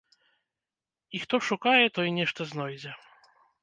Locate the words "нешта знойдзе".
2.19-2.91